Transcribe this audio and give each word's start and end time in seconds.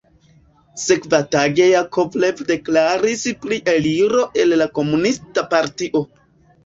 Sekvatage 0.83 1.67
Jakovlev 1.71 2.41
deklaris 2.51 3.23
pri 3.45 3.61
eliro 3.75 4.25
el 4.45 4.57
la 4.63 4.69
komunista 4.79 5.45
partio. 5.53 6.03